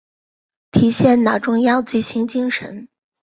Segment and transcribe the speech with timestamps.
[0.71, 2.87] 体现党中央最新精神